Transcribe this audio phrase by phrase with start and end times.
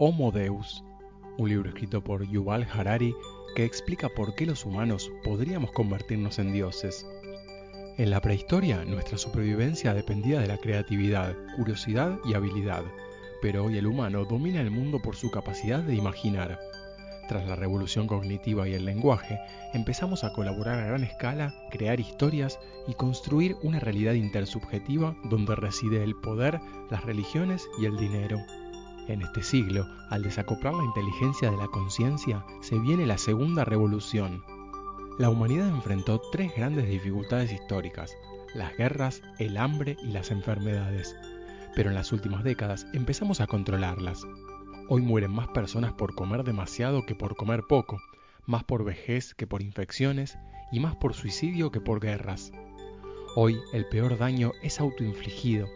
[0.00, 0.84] Homo Deus,
[1.38, 3.12] un libro escrito por Yuval Harari
[3.56, 7.04] que explica por qué los humanos podríamos convertirnos en dioses.
[7.96, 12.84] En la prehistoria, nuestra supervivencia dependía de la creatividad, curiosidad y habilidad,
[13.42, 16.60] pero hoy el humano domina el mundo por su capacidad de imaginar.
[17.26, 19.40] Tras la revolución cognitiva y el lenguaje,
[19.74, 26.04] empezamos a colaborar a gran escala, crear historias y construir una realidad intersubjetiva donde reside
[26.04, 28.38] el poder, las religiones y el dinero.
[29.08, 34.44] En este siglo, al desacoplar la inteligencia de la conciencia, se viene la segunda revolución.
[35.18, 38.14] La humanidad enfrentó tres grandes dificultades históricas,
[38.54, 41.16] las guerras, el hambre y las enfermedades.
[41.74, 44.26] Pero en las últimas décadas empezamos a controlarlas.
[44.90, 47.98] Hoy mueren más personas por comer demasiado que por comer poco,
[48.44, 50.36] más por vejez que por infecciones
[50.70, 52.52] y más por suicidio que por guerras.
[53.36, 55.66] Hoy el peor daño es autoinfligido.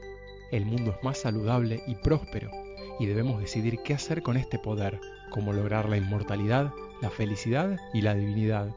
[0.50, 2.61] El mundo es más saludable y próspero
[3.02, 8.02] y debemos decidir qué hacer con este poder, cómo lograr la inmortalidad, la felicidad y
[8.02, 8.68] la divinidad.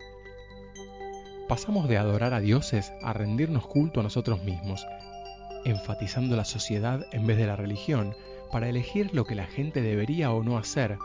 [1.47, 4.83] Pasamos de adorar a dioses a rendirnos culto a nosotros mismos,
[5.63, 8.15] enfatizando la sociedad en vez de la religión,
[8.51, 10.97] para elegir lo que la gente debería o no hacer,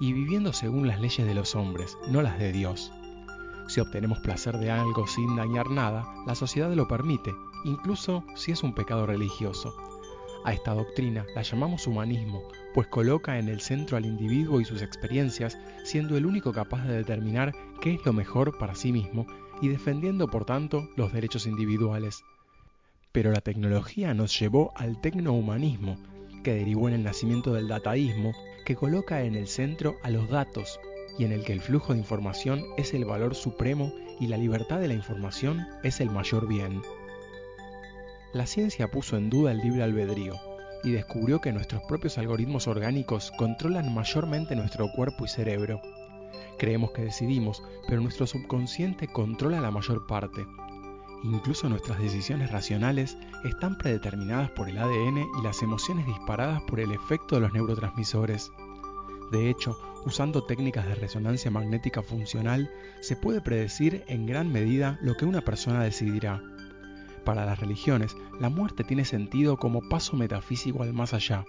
[0.00, 2.92] y viviendo según las leyes de los hombres, no las de Dios.
[3.66, 8.62] Si obtenemos placer de algo sin dañar nada, la sociedad lo permite, incluso si es
[8.62, 9.74] un pecado religioso.
[10.44, 12.42] A esta doctrina la llamamos humanismo,
[12.74, 16.96] pues coloca en el centro al individuo y sus experiencias, siendo el único capaz de
[16.96, 19.26] determinar qué es lo mejor para sí mismo
[19.60, 22.22] y defendiendo por tanto los derechos individuales.
[23.12, 25.98] Pero la tecnología nos llevó al tecnohumanismo,
[26.44, 28.32] que derivó en el nacimiento del dataísmo,
[28.64, 30.78] que coloca en el centro a los datos
[31.18, 34.78] y en el que el flujo de información es el valor supremo y la libertad
[34.78, 36.80] de la información es el mayor bien.
[38.34, 40.34] La ciencia puso en duda el libre albedrío
[40.84, 45.80] y descubrió que nuestros propios algoritmos orgánicos controlan mayormente nuestro cuerpo y cerebro.
[46.58, 50.46] Creemos que decidimos, pero nuestro subconsciente controla la mayor parte.
[51.24, 56.92] Incluso nuestras decisiones racionales están predeterminadas por el ADN y las emociones disparadas por el
[56.92, 58.52] efecto de los neurotransmisores.
[59.32, 65.16] De hecho, usando técnicas de resonancia magnética funcional, se puede predecir en gran medida lo
[65.16, 66.42] que una persona decidirá.
[67.28, 71.44] Para las religiones, la muerte tiene sentido como paso metafísico al más allá,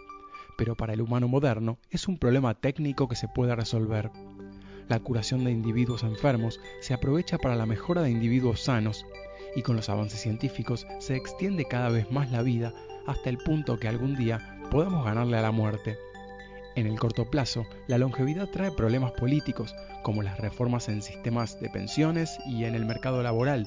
[0.57, 4.11] pero para el humano moderno es un problema técnico que se puede resolver.
[4.89, 9.05] La curación de individuos enfermos se aprovecha para la mejora de individuos sanos,
[9.55, 12.73] y con los avances científicos se extiende cada vez más la vida
[13.07, 15.97] hasta el punto que algún día podamos ganarle a la muerte.
[16.75, 19.73] En el corto plazo, la longevidad trae problemas políticos,
[20.03, 23.65] como las reformas en sistemas de pensiones y en el mercado laboral,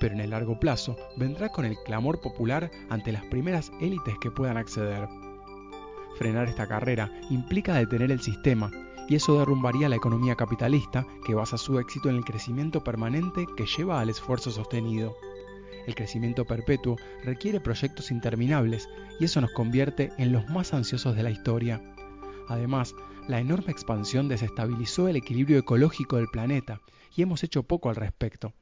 [0.00, 4.30] pero en el largo plazo vendrá con el clamor popular ante las primeras élites que
[4.30, 5.08] puedan acceder.
[6.18, 8.70] Frenar esta carrera implica detener el sistema,
[9.08, 13.66] y eso derrumbaría la economía capitalista que basa su éxito en el crecimiento permanente que
[13.66, 15.14] lleva al esfuerzo sostenido.
[15.86, 18.88] El crecimiento perpetuo requiere proyectos interminables
[19.18, 21.82] y eso nos convierte en los más ansiosos de la historia.
[22.48, 22.94] Además,
[23.28, 26.80] la enorme expansión desestabilizó el equilibrio ecológico del planeta
[27.14, 28.52] y hemos hecho poco al respecto.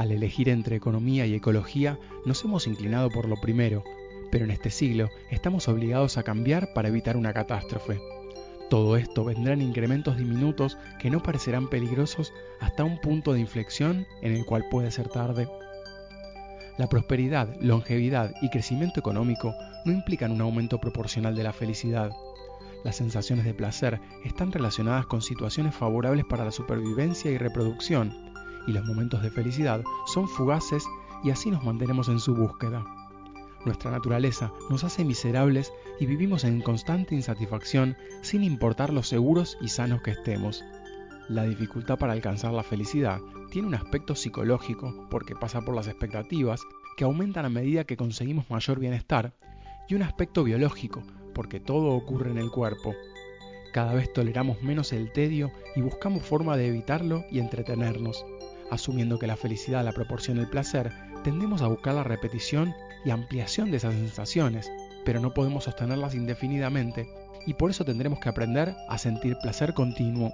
[0.00, 3.84] Al elegir entre economía y ecología, nos hemos inclinado por lo primero,
[4.30, 8.00] pero en este siglo estamos obligados a cambiar para evitar una catástrofe.
[8.70, 14.06] Todo esto vendrá en incrementos diminutos que no parecerán peligrosos hasta un punto de inflexión
[14.22, 15.50] en el cual puede ser tarde.
[16.78, 22.10] La prosperidad, longevidad y crecimiento económico no implican un aumento proporcional de la felicidad.
[22.84, 28.29] Las sensaciones de placer están relacionadas con situaciones favorables para la supervivencia y reproducción,
[28.66, 30.84] y los momentos de felicidad son fugaces
[31.22, 32.84] y así nos mantenemos en su búsqueda.
[33.64, 39.68] Nuestra naturaleza nos hace miserables y vivimos en constante insatisfacción sin importar lo seguros y
[39.68, 40.64] sanos que estemos.
[41.28, 46.62] La dificultad para alcanzar la felicidad tiene un aspecto psicológico porque pasa por las expectativas
[46.96, 49.34] que aumentan a medida que conseguimos mayor bienestar
[49.88, 51.02] y un aspecto biológico
[51.34, 52.94] porque todo ocurre en el cuerpo.
[53.72, 58.24] Cada vez toleramos menos el tedio y buscamos forma de evitarlo y entretenernos.
[58.70, 60.92] Asumiendo que la felicidad la proporciona el placer,
[61.24, 62.72] tendemos a buscar la repetición
[63.04, 64.70] y ampliación de esas sensaciones,
[65.04, 67.08] pero no podemos sostenerlas indefinidamente
[67.46, 70.32] y por eso tendremos que aprender a sentir placer continuo.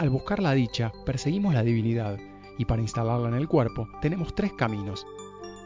[0.00, 2.18] Al buscar la dicha, perseguimos la divinidad
[2.56, 5.06] y para instalarla en el cuerpo tenemos tres caminos.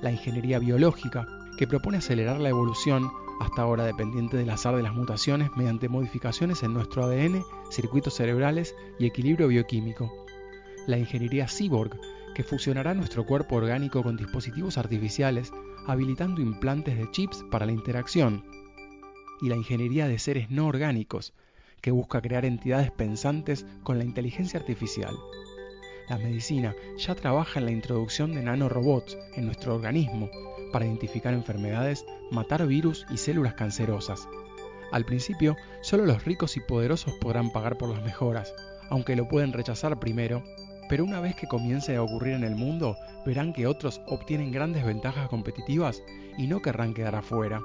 [0.03, 1.27] La ingeniería biológica,
[1.57, 6.63] que propone acelerar la evolución, hasta ahora dependiente del azar de las mutaciones mediante modificaciones
[6.63, 10.22] en nuestro ADN, circuitos cerebrales y equilibrio bioquímico
[10.87, 11.99] la ingeniería cyborg,
[12.35, 15.53] que fusionará nuestro cuerpo orgánico con dispositivos artificiales,
[15.87, 18.45] habilitando implantes de chips para la interacción.
[19.41, 21.35] y la ingeniería de seres no orgánicos,
[21.81, 25.17] que busca crear entidades pensantes con la inteligencia artificial.
[26.09, 30.31] La medicina ya trabaja en la introducción de nanorobots en nuestro organismo
[30.73, 34.29] para identificar enfermedades, matar virus y células cancerosas.
[34.93, 38.55] Al principio, solo los ricos y poderosos podrán pagar por las mejoras,
[38.91, 40.45] aunque lo pueden rechazar primero,
[40.93, 44.85] pero una vez que comience a ocurrir en el mundo, verán que otros obtienen grandes
[44.85, 46.03] ventajas competitivas
[46.37, 47.63] y no querrán quedar afuera.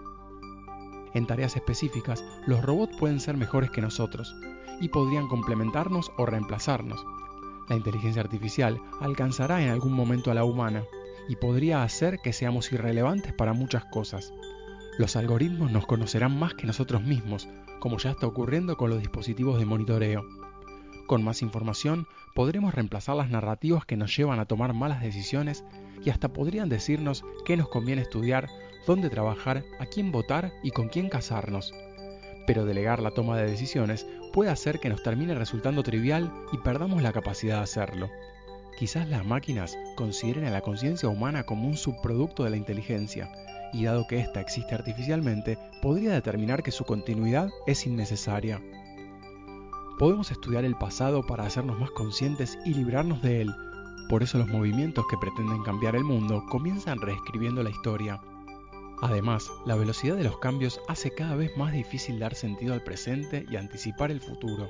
[1.14, 4.34] En tareas específicas, los robots pueden ser mejores que nosotros
[4.80, 7.06] y podrían complementarnos o reemplazarnos.
[7.68, 10.86] La inteligencia artificial alcanzará en algún momento a la humana
[11.28, 14.32] y podría hacer que seamos irrelevantes para muchas cosas.
[14.98, 17.50] Los algoritmos nos conocerán más que nosotros mismos,
[17.82, 20.47] como ya está ocurriendo con los dispositivos de monitoreo.
[21.08, 22.06] Con más información
[22.36, 25.64] podremos reemplazar las narrativas que nos llevan a tomar malas decisiones
[26.04, 28.50] y hasta podrían decirnos qué nos conviene estudiar,
[28.86, 31.74] dónde trabajar, a quién votar y con quién casarnos.
[32.46, 37.02] Pero delegar la toma de decisiones puede hacer que nos termine resultando trivial y perdamos
[37.02, 38.10] la capacidad de hacerlo.
[38.78, 43.32] Quizás las máquinas consideren a la conciencia humana como un subproducto de la inteligencia,
[43.74, 48.62] y dado que ésta existe artificialmente, podría determinar que su continuidad es innecesaria.
[49.98, 53.56] Podemos estudiar el pasado para hacernos más conscientes y librarnos de él.
[54.10, 58.22] Por eso los movimientos que pretenden cambiar el mundo comienzan reescribiendo la historia.
[59.02, 63.46] Además, la velocidad de los cambios hace cada vez más difícil dar sentido al presente
[63.50, 64.70] y anticipar el futuro.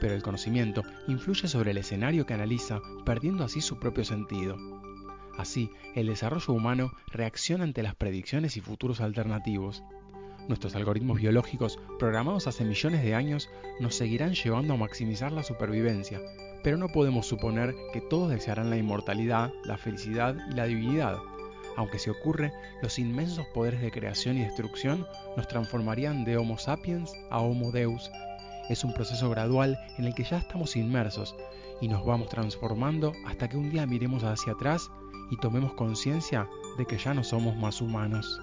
[0.00, 4.56] Pero el conocimiento influye sobre el escenario que analiza, perdiendo así su propio sentido.
[5.36, 9.84] Así, el desarrollo humano reacciona ante las predicciones y futuros alternativos.
[10.48, 13.50] Nuestros algoritmos biológicos, programados hace millones de años,
[13.80, 16.20] nos seguirán llevando a maximizar la supervivencia,
[16.64, 21.18] pero no podemos suponer que todos desearán la inmortalidad, la felicidad y la divinidad.
[21.76, 22.50] Aunque si ocurre,
[22.80, 25.06] los inmensos poderes de creación y destrucción
[25.36, 28.10] nos transformarían de Homo sapiens a Homo Deus.
[28.70, 31.36] Es un proceso gradual en el que ya estamos inmersos
[31.82, 34.90] y nos vamos transformando hasta que un día miremos hacia atrás
[35.30, 36.48] y tomemos conciencia
[36.78, 38.40] de que ya no somos más humanos.